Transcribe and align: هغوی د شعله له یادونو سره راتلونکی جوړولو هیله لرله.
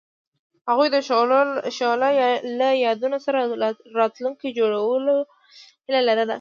هغوی 0.69 0.87
د 0.91 0.97
شعله 1.77 2.09
له 2.59 2.69
یادونو 2.85 3.17
سره 3.25 3.39
راتلونکی 3.99 4.49
جوړولو 4.59 5.15
هیله 5.85 6.01
لرله. 6.07 6.29